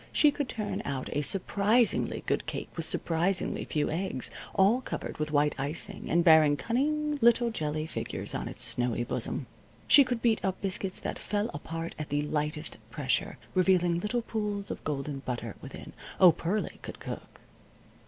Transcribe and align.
She 0.11 0.31
could 0.31 0.49
turn 0.49 0.81
out 0.83 1.11
a 1.15 1.21
surprisingly 1.21 2.23
good 2.25 2.47
cake 2.47 2.69
with 2.75 2.85
surprisingly 2.85 3.65
few 3.65 3.91
eggs, 3.91 4.31
all 4.55 4.81
covered 4.81 5.19
with 5.19 5.29
white 5.29 5.53
icing, 5.59 6.07
and 6.09 6.23
bearing 6.23 6.57
cunning 6.57 7.19
little 7.21 7.51
jelly 7.51 7.85
figures 7.85 8.33
on 8.33 8.47
its 8.47 8.63
snowy 8.63 9.03
bosom. 9.03 9.45
She 9.87 10.03
could 10.03 10.23
beat 10.23 10.43
up 10.43 10.59
biscuits 10.59 10.99
that 11.01 11.19
fell 11.19 11.51
apart 11.53 11.93
at 11.99 12.09
the 12.09 12.23
lightest 12.23 12.77
pressure, 12.89 13.37
revealing 13.53 13.99
little 13.99 14.23
pools 14.23 14.71
of 14.71 14.83
golden 14.83 15.19
butter 15.19 15.55
within. 15.61 15.93
Oh, 16.19 16.31
Pearlie 16.31 16.79
could 16.81 16.99
cook! 16.99 17.41